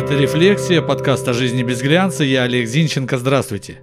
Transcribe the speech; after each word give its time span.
Это 0.00 0.14
«Рефлексия», 0.14 0.80
подкаст 0.80 1.28
о 1.28 1.34
жизни 1.34 1.62
без 1.62 1.82
глянца. 1.82 2.24
Я 2.24 2.44
Олег 2.44 2.66
Зинченко. 2.66 3.18
Здравствуйте. 3.18 3.82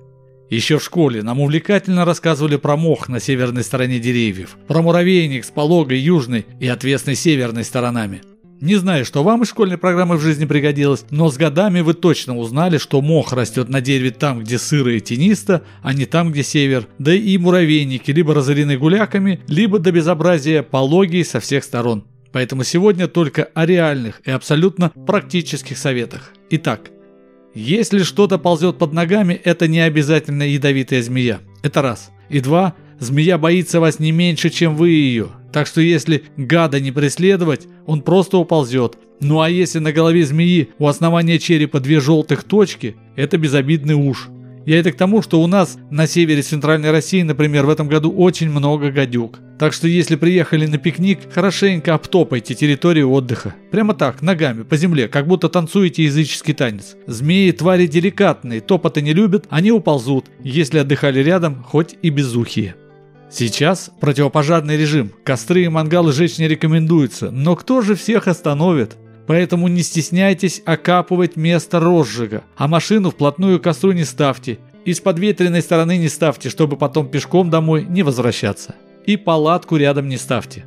Еще 0.49 0.79
в 0.79 0.83
школе 0.83 1.21
нам 1.21 1.39
увлекательно 1.39 2.05
рассказывали 2.05 2.55
про 2.55 2.75
мох 2.75 3.07
на 3.07 3.19
северной 3.19 3.63
стороне 3.63 3.99
деревьев, 3.99 4.57
про 4.67 4.81
муравейник 4.81 5.45
с 5.45 5.51
пологой 5.51 5.99
южной 5.99 6.47
и 6.59 6.67
отвесной 6.67 7.13
северной 7.13 7.63
сторонами. 7.63 8.23
Не 8.61 8.77
знаю, 8.77 9.05
что 9.05 9.21
вам 9.21 9.43
из 9.43 9.49
школьной 9.49 9.77
программы 9.77 10.17
в 10.17 10.21
жизни 10.21 10.45
пригодилось, 10.45 11.05
но 11.11 11.29
с 11.29 11.37
годами 11.37 11.81
вы 11.81 11.93
точно 11.93 12.35
узнали, 12.35 12.79
что 12.79 12.99
мох 13.01 13.31
растет 13.31 13.69
на 13.69 13.79
дереве 13.79 14.09
там, 14.09 14.39
где 14.39 14.57
сыро 14.57 14.95
и 14.95 14.99
тенисто, 14.99 15.61
а 15.83 15.93
не 15.93 16.05
там, 16.05 16.31
где 16.31 16.41
север. 16.41 16.87
Да 16.97 17.13
и 17.13 17.37
муравейники 17.37 18.09
либо 18.09 18.33
разорены 18.33 18.75
гуляками, 18.75 19.41
либо 19.47 19.77
до 19.77 19.91
безобразия 19.91 20.63
пологие 20.63 21.23
со 21.23 21.39
всех 21.39 21.63
сторон. 21.63 22.05
Поэтому 22.31 22.63
сегодня 22.63 23.07
только 23.07 23.45
о 23.53 23.65
реальных 23.65 24.21
и 24.25 24.31
абсолютно 24.31 24.89
практических 24.89 25.77
советах. 25.77 26.33
Итак, 26.49 26.91
если 27.53 28.03
что-то 28.03 28.37
ползет 28.37 28.77
под 28.77 28.93
ногами, 28.93 29.33
это 29.33 29.67
не 29.67 29.79
обязательно 29.79 30.43
ядовитая 30.43 31.01
змея. 31.01 31.39
Это 31.63 31.81
раз. 31.81 32.11
И 32.29 32.39
два, 32.39 32.75
змея 32.99 33.37
боится 33.37 33.79
вас 33.79 33.99
не 33.99 34.11
меньше, 34.11 34.49
чем 34.49 34.75
вы 34.75 34.89
ее. 34.89 35.29
Так 35.51 35.65
что 35.65 35.81
если 35.81 36.23
гада 36.35 36.79
не 36.79 36.91
преследовать, 36.91 37.67
он 37.85 38.01
просто 38.01 38.37
уползет. 38.37 38.97
Ну 39.19 39.41
а 39.41 39.49
если 39.49 39.79
на 39.79 39.91
голове 39.91 40.23
змеи 40.23 40.69
у 40.77 40.87
основания 40.87 41.39
черепа 41.39 41.79
две 41.79 41.99
желтых 41.99 42.43
точки, 42.43 42.95
это 43.15 43.37
безобидный 43.37 43.95
уж. 43.95 44.29
Я 44.67 44.79
это 44.79 44.91
к 44.91 44.97
тому, 44.97 45.21
что 45.21 45.41
у 45.41 45.47
нас 45.47 45.77
на 45.89 46.07
севере 46.07 46.41
Центральной 46.41 46.91
России, 46.91 47.21
например, 47.21 47.65
в 47.65 47.69
этом 47.69 47.87
году 47.87 48.11
очень 48.11 48.49
много 48.49 48.91
гадюк. 48.91 49.39
Так 49.57 49.71
что 49.71 49.87
если 49.87 50.17
приехали 50.17 50.65
на 50.65 50.77
пикник, 50.77 51.31
хорошенько 51.31 51.93
обтопайте 51.93 52.53
территорию 52.53 53.09
отдыха. 53.09 53.55
Прямо 53.71 53.93
так, 53.93 54.21
ногами, 54.21 54.63
по 54.63 54.75
земле, 54.75 55.07
как 55.07 55.25
будто 55.25 55.47
танцуете 55.47 56.03
языческий 56.03 56.53
танец. 56.53 56.97
Змеи 57.07 57.51
твари 57.51 57.87
деликатные, 57.87 58.59
топота 58.59 58.99
не 58.99 59.13
любят, 59.13 59.45
они 59.49 59.71
уползут, 59.71 60.25
если 60.43 60.79
отдыхали 60.79 61.21
рядом, 61.21 61.63
хоть 61.63 61.95
и 62.01 62.09
безухие. 62.09 62.75
Сейчас 63.31 63.89
противопожарный 64.01 64.75
режим, 64.75 65.13
костры 65.23 65.63
и 65.63 65.69
мангалы 65.69 66.11
жечь 66.11 66.39
не 66.39 66.47
рекомендуется, 66.49 67.31
но 67.31 67.55
кто 67.55 67.79
же 67.81 67.95
всех 67.95 68.27
остановит? 68.27 68.97
Поэтому 69.27 69.67
не 69.67 69.83
стесняйтесь 69.83 70.61
окапывать 70.65 71.35
место 71.35 71.81
розжига, 71.81 72.43
а 72.55 72.69
машину 72.69 73.11
вплотную 73.11 73.59
к 73.59 73.63
костру 73.63 73.91
не 73.91 74.05
ставьте. 74.05 74.57
И 74.85 74.93
с 74.93 75.01
подветренной 75.01 75.61
стороны 75.61 75.97
не 75.97 76.07
ставьте, 76.07 76.49
чтобы 76.49 76.77
потом 76.77 77.09
пешком 77.09 77.49
домой 77.49 77.85
не 77.87 78.03
возвращаться. 78.03 78.75
И 79.05 79.17
палатку 79.17 79.75
рядом 79.75 80.07
не 80.07 80.15
ставьте. 80.15 80.65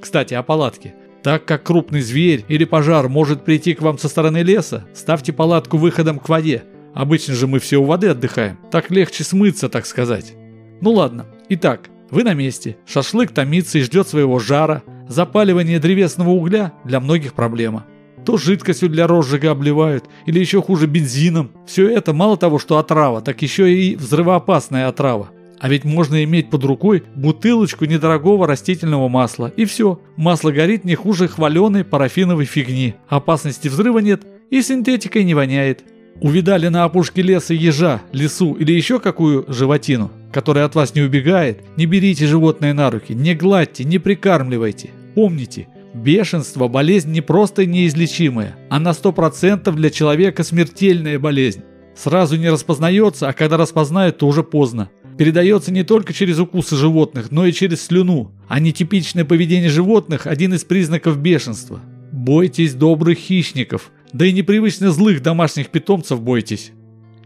Кстати, 0.00 0.34
о 0.34 0.44
палатке. 0.44 0.94
Так 1.24 1.44
как 1.44 1.64
крупный 1.64 2.00
зверь 2.00 2.44
или 2.46 2.64
пожар 2.64 3.08
может 3.08 3.44
прийти 3.44 3.74
к 3.74 3.82
вам 3.82 3.98
со 3.98 4.08
стороны 4.08 4.38
леса, 4.38 4.86
ставьте 4.94 5.32
палатку 5.32 5.76
выходом 5.76 6.20
к 6.20 6.28
воде. 6.28 6.62
Обычно 6.94 7.34
же 7.34 7.48
мы 7.48 7.58
все 7.58 7.78
у 7.78 7.84
воды 7.84 8.08
отдыхаем. 8.08 8.56
Так 8.70 8.92
легче 8.92 9.24
смыться, 9.24 9.68
так 9.68 9.84
сказать. 9.84 10.34
Ну 10.80 10.92
ладно. 10.92 11.26
Итак, 11.48 11.90
вы 12.10 12.22
на 12.22 12.34
месте. 12.34 12.76
Шашлык 12.86 13.32
томится 13.32 13.78
и 13.78 13.82
ждет 13.82 14.06
своего 14.06 14.38
жара. 14.38 14.84
Запаливание 15.08 15.80
древесного 15.80 16.30
угля 16.30 16.72
для 16.84 17.00
многих 17.00 17.34
проблема 17.34 17.84
то 18.26 18.36
жидкостью 18.36 18.88
для 18.88 19.06
розжига 19.06 19.52
обливают, 19.52 20.04
или 20.26 20.40
еще 20.40 20.60
хуже 20.60 20.88
бензином. 20.88 21.52
Все 21.64 21.88
это 21.88 22.12
мало 22.12 22.36
того, 22.36 22.58
что 22.58 22.78
отрава, 22.78 23.22
так 23.22 23.40
еще 23.40 23.72
и 23.72 23.94
взрывоопасная 23.94 24.88
отрава. 24.88 25.30
А 25.60 25.68
ведь 25.68 25.84
можно 25.84 26.22
иметь 26.24 26.50
под 26.50 26.64
рукой 26.64 27.04
бутылочку 27.14 27.84
недорогого 27.86 28.46
растительного 28.46 29.08
масла. 29.08 29.52
И 29.56 29.64
все, 29.64 30.00
масло 30.16 30.50
горит 30.50 30.84
не 30.84 30.96
хуже 30.96 31.28
хваленой 31.28 31.84
парафиновой 31.84 32.44
фигни. 32.44 32.94
Опасности 33.08 33.68
взрыва 33.68 34.00
нет 34.00 34.26
и 34.50 34.60
синтетикой 34.60 35.24
не 35.24 35.34
воняет. 35.34 35.84
Увидали 36.20 36.68
на 36.68 36.84
опушке 36.84 37.22
леса 37.22 37.54
ежа, 37.54 38.02
лесу 38.12 38.54
или 38.54 38.72
еще 38.72 38.98
какую 38.98 39.44
животину, 39.48 40.10
которая 40.32 40.64
от 40.64 40.74
вас 40.74 40.94
не 40.94 41.02
убегает, 41.02 41.60
не 41.76 41.86
берите 41.86 42.26
животное 42.26 42.74
на 42.74 42.90
руки, 42.90 43.14
не 43.14 43.34
гладьте, 43.34 43.84
не 43.84 43.98
прикармливайте. 43.98 44.90
Помните, 45.14 45.68
Бешенство– 45.96 46.68
болезнь 46.68 47.10
не 47.10 47.22
просто 47.22 47.64
неизлечимая, 47.64 48.56
а 48.68 48.78
на 48.78 48.90
100% 48.90 49.72
для 49.72 49.88
человека 49.88 50.44
смертельная 50.44 51.18
болезнь. 51.18 51.62
Сразу 51.96 52.36
не 52.36 52.50
распознается, 52.50 53.28
а 53.28 53.32
когда 53.32 53.56
распознают, 53.56 54.18
то 54.18 54.28
уже 54.28 54.42
поздно. 54.42 54.90
Передается 55.16 55.72
не 55.72 55.84
только 55.84 56.12
через 56.12 56.38
укусы 56.38 56.76
животных, 56.76 57.30
но 57.30 57.46
и 57.46 57.52
через 57.52 57.86
слюну. 57.86 58.32
А 58.46 58.60
нетипичное 58.60 59.24
поведение 59.24 59.70
животных– 59.70 60.26
один 60.28 60.52
из 60.52 60.64
признаков 60.64 61.16
бешенства. 61.16 61.80
Бойтесь 62.12 62.74
добрых 62.74 63.16
хищников, 63.18 63.90
да 64.12 64.26
и 64.26 64.32
непривычно 64.32 64.90
злых 64.90 65.22
домашних 65.22 65.70
питомцев 65.70 66.20
бойтесь. 66.20 66.72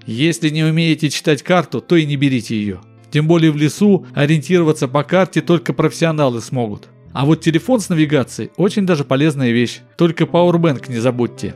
Если 0.07 0.49
не 0.49 0.63
умеете 0.63 1.11
читать 1.11 1.43
карту, 1.43 1.81
то 1.81 1.97
и 1.97 2.07
не 2.07 2.15
берите 2.15 2.55
ее. 2.55 2.81
Тем 3.11 3.27
более 3.27 3.51
в 3.51 3.57
лесу 3.57 4.07
ориентироваться 4.15 4.87
по 4.87 5.03
карте 5.03 5.41
только 5.41 5.73
профессионалы 5.73 6.41
смогут. 6.41 6.89
А 7.13 7.25
вот 7.25 7.41
телефон 7.41 7.81
с 7.81 7.89
навигацией 7.89 8.51
очень 8.57 8.87
даже 8.87 9.05
полезная 9.05 9.51
вещь. 9.51 9.81
Только 9.97 10.25
Powerbank 10.25 10.91
не 10.91 10.99
забудьте. 10.99 11.55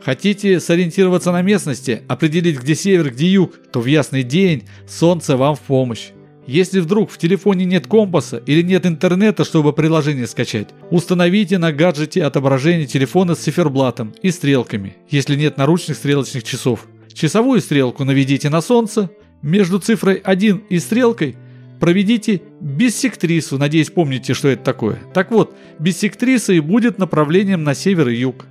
Хотите 0.00 0.60
сориентироваться 0.60 1.32
на 1.32 1.42
местности, 1.42 2.02
определить 2.06 2.60
где 2.60 2.74
север, 2.74 3.10
где 3.10 3.26
юг, 3.26 3.54
то 3.72 3.80
в 3.80 3.86
ясный 3.86 4.22
день 4.22 4.64
солнце 4.86 5.36
вам 5.36 5.56
в 5.56 5.60
помощь. 5.60 6.10
Если 6.46 6.80
вдруг 6.80 7.10
в 7.10 7.18
телефоне 7.18 7.66
нет 7.66 7.86
компаса 7.86 8.38
или 8.46 8.62
нет 8.62 8.86
интернета, 8.86 9.44
чтобы 9.44 9.72
приложение 9.72 10.26
скачать, 10.26 10.68
установите 10.90 11.58
на 11.58 11.72
гаджете 11.72 12.24
отображение 12.24 12.86
телефона 12.86 13.34
с 13.34 13.40
циферблатом 13.40 14.14
и 14.22 14.30
стрелками, 14.30 14.96
если 15.10 15.36
нет 15.36 15.58
наручных 15.58 15.96
стрелочных 15.98 16.44
часов. 16.44 16.86
Часовую 17.12 17.60
стрелку 17.60 18.04
наведите 18.04 18.48
на 18.48 18.62
солнце, 18.62 19.10
между 19.42 19.78
цифрой 19.78 20.14
1 20.14 20.64
и 20.70 20.78
стрелкой– 20.78 21.36
Проведите 21.80 22.42
биссектрису, 22.60 23.58
надеюсь, 23.58 23.90
помните, 23.90 24.34
что 24.34 24.48
это 24.48 24.64
такое. 24.64 24.98
Так 25.14 25.30
вот, 25.30 25.54
биссектриса 25.78 26.52
и 26.52 26.60
будет 26.60 26.98
направлением 26.98 27.62
на 27.62 27.74
север 27.74 28.08
и 28.08 28.16
юг. 28.16 28.46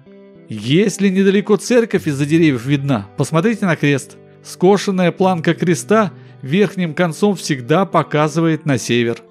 Если 0.50 1.10
недалеко 1.10 1.58
церковь 1.58 2.08
из-за 2.08 2.26
деревьев 2.26 2.66
видна, 2.66 3.08
посмотрите 3.18 3.66
на 3.66 3.76
крест. 3.76 4.18
Скошенная 4.44 5.12
планка 5.12 5.54
креста 5.54 6.14
верхним 6.42 6.94
концом 6.94 7.36
всегда 7.36 7.86
показывает 7.86 8.66
на 8.66 8.78
север. 8.78 9.22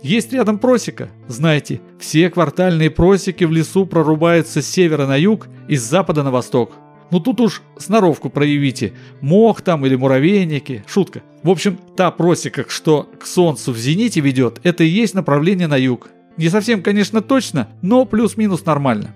Есть 0.00 0.32
рядом 0.32 0.58
просека. 0.58 1.08
Знаете, 1.26 1.80
все 1.98 2.30
квартальные 2.30 2.90
просеки 2.90 3.44
в 3.44 3.50
лесу 3.50 3.86
прорубаются 3.86 4.62
с 4.62 4.66
севера 4.66 5.06
на 5.06 5.16
юг 5.16 5.48
и 5.66 5.76
с 5.76 5.82
запада 5.82 6.22
на 6.22 6.30
восток. 6.30 6.72
Ну 7.10 7.20
тут 7.20 7.40
уж 7.40 7.62
сноровку 7.78 8.30
проявите. 8.30 8.92
Мох 9.20 9.62
там 9.62 9.84
или 9.86 9.96
муравейники. 9.96 10.84
Шутка. 10.86 11.22
В 11.42 11.50
общем, 11.50 11.78
та 11.96 12.10
просека, 12.10 12.64
что 12.68 13.08
к 13.20 13.26
солнцу 13.26 13.72
в 13.72 13.78
зените 13.78 14.20
ведет, 14.20 14.60
это 14.62 14.84
и 14.84 14.88
есть 14.88 15.14
направление 15.14 15.66
на 15.66 15.76
юг. 15.76 16.08
Не 16.36 16.48
совсем, 16.48 16.82
конечно, 16.82 17.20
точно, 17.20 17.68
но 17.82 18.04
плюс-минус 18.04 18.64
нормально. 18.64 19.14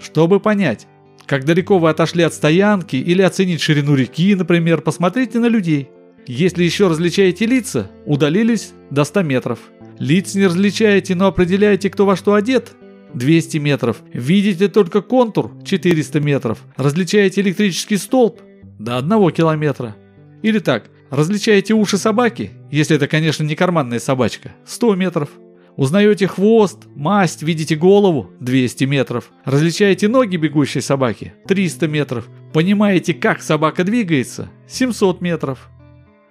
Чтобы 0.00 0.40
понять, 0.40 0.86
как 1.26 1.44
далеко 1.44 1.78
вы 1.78 1.90
отошли 1.90 2.22
от 2.24 2.34
стоянки 2.34 2.96
или 2.96 3.22
оценить 3.22 3.60
ширину 3.60 3.94
реки, 3.94 4.34
например, 4.34 4.80
посмотрите 4.80 5.38
на 5.38 5.46
людей. 5.46 5.88
Если 6.26 6.64
еще 6.64 6.88
различаете 6.88 7.46
лица, 7.46 7.90
удалились 8.06 8.72
до 8.90 9.04
100 9.04 9.22
метров. 9.22 9.58
Лиц 9.98 10.34
не 10.34 10.46
различаете, 10.46 11.14
но 11.14 11.26
определяете, 11.26 11.90
кто 11.90 12.06
во 12.06 12.16
что 12.16 12.34
одет, 12.34 12.72
200 13.14 13.58
метров. 13.58 14.02
Видите 14.12 14.68
только 14.68 15.02
контур 15.02 15.52
400 15.64 16.20
метров. 16.20 16.58
Различаете 16.76 17.40
электрический 17.40 17.96
столб 17.96 18.40
до 18.78 18.98
1 18.98 19.30
километра. 19.30 19.96
Или 20.42 20.58
так, 20.58 20.90
различаете 21.10 21.74
уши 21.74 21.98
собаки, 21.98 22.52
если 22.70 22.96
это, 22.96 23.08
конечно, 23.08 23.44
не 23.44 23.54
карманная 23.54 23.98
собачка, 23.98 24.52
100 24.64 24.94
метров. 24.96 25.28
Узнаете 25.76 26.26
хвост, 26.26 26.86
масть, 26.94 27.42
видите 27.42 27.76
голову 27.76 28.30
200 28.40 28.84
метров. 28.84 29.30
Различаете 29.44 30.08
ноги 30.08 30.36
бегущей 30.36 30.82
собаки 30.82 31.32
300 31.46 31.88
метров. 31.88 32.28
Понимаете, 32.52 33.14
как 33.14 33.40
собака 33.42 33.84
двигается 33.84 34.50
700 34.68 35.20
метров. 35.20 35.70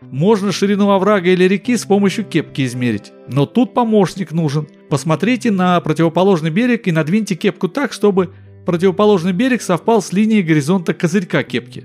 Можно 0.01 0.51
ширину 0.51 0.91
оврага 0.91 1.29
или 1.29 1.43
реки 1.43 1.75
с 1.75 1.85
помощью 1.85 2.23
кепки 2.23 2.65
измерить. 2.65 3.11
Но 3.27 3.45
тут 3.45 3.73
помощник 3.73 4.31
нужен. 4.31 4.67
Посмотрите 4.89 5.51
на 5.51 5.79
противоположный 5.81 6.49
берег 6.49 6.87
и 6.87 6.91
надвиньте 6.91 7.35
кепку 7.35 7.67
так, 7.67 7.91
чтобы 7.91 8.33
противоположный 8.65 9.33
берег 9.33 9.61
совпал 9.61 10.01
с 10.01 10.13
линией 10.13 10.41
горизонта 10.41 10.93
козырька 10.93 11.43
кепки. 11.43 11.83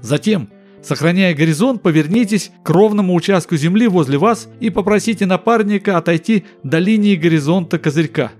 Затем, 0.00 0.48
сохраняя 0.82 1.34
горизонт, 1.34 1.82
повернитесь 1.82 2.50
к 2.62 2.70
ровному 2.70 3.14
участку 3.14 3.56
земли 3.56 3.88
возле 3.88 4.16
вас 4.16 4.48
и 4.60 4.70
попросите 4.70 5.26
напарника 5.26 5.98
отойти 5.98 6.44
до 6.62 6.78
линии 6.78 7.14
горизонта 7.14 7.78
козырька. 7.78 8.32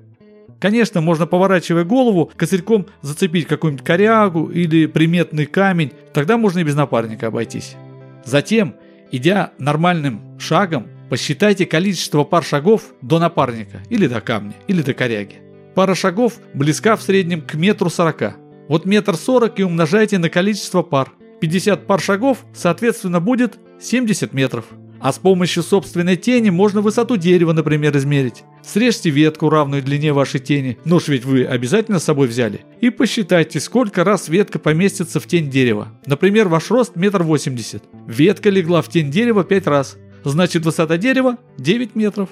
Конечно, 0.59 1.01
можно 1.01 1.27
поворачивая 1.27 1.85
голову, 1.85 2.31
козырьком 2.37 2.87
зацепить 3.03 3.47
какую-нибудь 3.47 3.85
корягу 3.85 4.47
или 4.47 4.87
приметный 4.87 5.47
камень, 5.47 5.93
тогда 6.13 6.37
можно 6.37 6.61
и 6.61 6.65
без 6.65 6.75
напарника 6.75 7.29
обойтись. 7.29 7.77
Затем 8.25 8.75
Идя 9.13 9.53
нормальным 9.59 10.39
шагом, 10.39 10.87
посчитайте 11.09 11.67
количество 11.67 12.23
пар 12.23 12.45
шагов 12.45 12.95
до 13.03 13.19
напарника, 13.19 13.83
или 13.89 14.07
до 14.07 14.21
камня, 14.21 14.55
или 14.69 14.83
до 14.83 14.95
коряги. 14.95 15.37
Пара 15.75 15.97
шагов 15.97 16.35
близка 16.55 16.95
в 16.95 17.03
среднем 17.03 17.43
к 17.43 17.55
метру 17.55 17.91
сорока. 17.91 18.37
Вот 18.69 18.87
метр 18.87 19.17
сорок 19.17 19.59
и 19.59 19.65
умножайте 19.65 20.19
на 20.19 20.29
количество 20.29 20.83
пар. 20.83 21.13
50 21.41 21.87
пар 21.87 22.01
шагов, 22.01 22.45
соответственно, 22.55 23.19
будет 23.19 23.59
70 23.81 24.33
метров. 24.33 24.67
А 25.01 25.13
с 25.13 25.19
помощью 25.19 25.65
собственной 25.65 26.17
тени 26.17 26.51
можно 26.51 26.81
высоту 26.81 27.17
дерева, 27.17 27.53
например, 27.53 27.97
измерить. 27.97 28.45
Срежьте 28.63 29.11
ветку, 29.11 29.49
равную 29.49 29.83
длине 29.83 30.13
вашей 30.13 30.41
тени, 30.41 30.79
нож 30.85 31.09
ведь 31.09 31.25
вы 31.25 31.45
обязательно 31.45 31.99
с 31.99 32.05
собой 32.05 32.29
взяли, 32.29 32.61
и 32.81 32.91
посчитайте, 32.91 33.61
сколько 33.61 34.05
раз 34.05 34.29
ветка 34.29 34.59
поместится 34.59 35.21
в 35.21 35.27
тень 35.27 35.51
дерева. 35.51 35.89
Например, 36.07 36.49
ваш 36.49 36.71
рост 36.71 36.97
метр 36.97 37.23
восемьдесят. 37.23 37.83
Ветка 38.07 38.51
легла 38.51 38.83
в 38.83 38.89
тень 38.89 39.11
дерева 39.11 39.45
5 39.45 39.67
раз. 39.67 39.97
Значит, 40.25 40.65
высота 40.65 40.97
дерева 40.99 41.39
9 41.59 41.95
метров. 41.95 42.29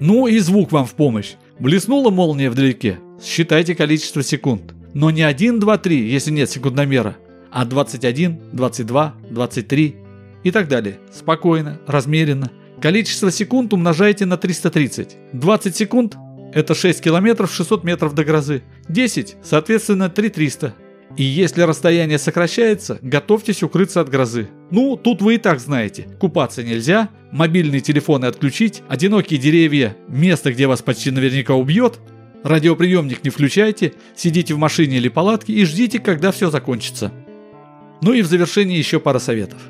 Ну 0.00 0.26
и 0.26 0.38
звук 0.38 0.72
вам 0.72 0.86
в 0.86 0.94
помощь. 0.94 1.34
Блеснула 1.58 2.10
молния 2.10 2.50
вдалеке. 2.50 2.98
Считайте 3.22 3.74
количество 3.74 4.22
секунд. 4.22 4.74
Но 4.94 5.10
не 5.10 5.22
1, 5.22 5.60
2, 5.60 5.78
3, 5.78 6.08
если 6.08 6.30
нет 6.30 6.50
секундомера, 6.50 7.16
а 7.50 7.64
21, 7.64 8.38
22, 8.52 9.14
23 9.30 9.96
и 10.44 10.50
так 10.50 10.68
далее. 10.68 10.98
Спокойно, 11.12 11.80
размеренно. 11.86 12.50
Количество 12.80 13.32
секунд 13.32 13.72
умножайте 13.72 14.24
на 14.24 14.36
330. 14.36 15.16
20 15.32 15.76
секунд– 15.76 16.16
это 16.54 16.74
6 16.74 17.02
километров 17.02 17.52
600 17.52 17.82
метров 17.82 18.14
до 18.14 18.24
грозы. 18.24 18.62
10, 18.88 19.36
соответственно, 19.42 20.08
3300. 20.08 20.74
И 21.16 21.24
если 21.24 21.62
расстояние 21.62 22.18
сокращается, 22.18 23.00
готовьтесь 23.02 23.64
укрыться 23.64 24.00
от 24.00 24.08
грозы. 24.08 24.48
Ну, 24.70 24.96
тут 24.96 25.22
вы 25.22 25.34
и 25.34 25.38
так 25.38 25.58
знаете. 25.58 26.06
Купаться 26.20 26.62
нельзя, 26.62 27.08
мобильные 27.32 27.80
телефоны 27.80 28.26
отключить, 28.26 28.82
одинокие 28.88 29.40
деревья, 29.40 29.96
место, 30.06 30.52
где 30.52 30.68
вас 30.68 30.80
почти 30.80 31.10
наверняка 31.10 31.54
убьет. 31.54 31.98
Радиоприемник 32.44 33.24
не 33.24 33.30
включайте, 33.30 33.94
сидите 34.14 34.54
в 34.54 34.58
машине 34.58 34.98
или 34.98 35.08
палатке 35.08 35.52
и 35.52 35.64
ждите, 35.64 35.98
когда 35.98 36.30
все 36.30 36.50
закончится. 36.50 37.12
Ну 38.02 38.12
и 38.12 38.22
в 38.22 38.26
завершении 38.26 38.78
еще 38.78 39.00
пара 39.00 39.18
советов. 39.18 39.60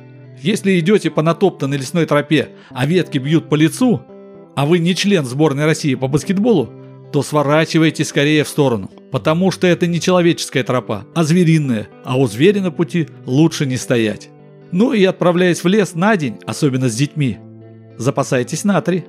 Если 0.43 0.79
идете 0.79 1.11
по 1.11 1.23
натоптанной 1.23 1.79
лесной 1.79 2.07
тропе, 2.07 2.51
а 2.71 2.87
ветки 2.87 3.19
бьют 3.19 3.49
по 3.49 3.55
лицу, 3.55 4.03
а 4.55 4.67
вы 4.67 4.79
не 4.79 4.95
член 4.95 5.25
сборной 5.25 5.65
России 5.65 5.95
по 5.95 6.09
баскетболу, 6.09 6.71
то 7.13 7.23
сворачивайте 7.23 8.05
скорее 8.05 8.45
в 8.45 8.49
сторону, 8.49 8.91
потому 9.11 9.51
что 9.51 9.67
это 9.67 9.87
не 9.87 10.01
человеческая 10.01 10.63
тропа, 10.63 11.07
а 11.15 11.25
звериная, 11.25 11.89
а 12.05 12.19
у 12.19 12.27
зверя 12.27 12.61
на 12.61 12.71
пути 12.71 13.09
лучше 13.25 13.67
не 13.67 13.77
стоять. 13.77 14.29
Ну 14.71 14.93
и 14.93 15.05
отправляясь 15.05 15.65
в 15.65 15.67
лес 15.67 15.95
на 15.95 16.17
день, 16.17 16.37
особенно 16.47 16.89
с 16.89 16.95
детьми, 16.95 17.39
запасайтесь 17.97 18.65
натрий. 18.65 19.05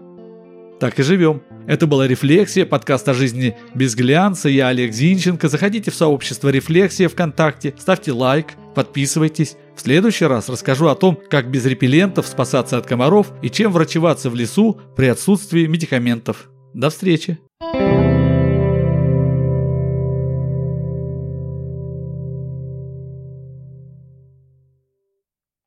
Так 0.79 0.97
и 0.97 1.03
живем. 1.03 1.41
Это 1.67 1.87
была 1.87 2.07
«Рефлексия», 2.07 2.65
подкаст 2.65 3.07
о 3.09 3.13
жизни 3.13 3.57
без 3.75 3.95
глянца. 3.95 4.47
Я 4.47 4.69
Олег 4.69 4.93
Зинченко. 4.93 5.49
Заходите 5.49 5.91
в 5.91 5.95
сообщество 5.95 6.47
«Рефлексия» 6.47 7.09
ВКонтакте, 7.09 7.75
ставьте 7.77 8.13
лайк, 8.13 8.53
подписывайтесь. 8.75 9.57
В 9.79 9.81
следующий 9.81 10.25
раз 10.25 10.49
расскажу 10.49 10.87
о 10.89 10.95
том, 10.95 11.17
как 11.29 11.49
без 11.49 11.65
репеллентов 11.65 12.27
спасаться 12.27 12.77
от 12.77 12.85
комаров 12.85 13.31
и 13.41 13.49
чем 13.49 13.71
врачеваться 13.71 14.29
в 14.29 14.35
лесу 14.35 14.77
при 14.97 15.05
отсутствии 15.05 15.67
медикаментов. 15.67 16.49
До 16.73 16.89
встречи! 16.89 17.39
Thank 17.61 18.03
you. 18.03 18.08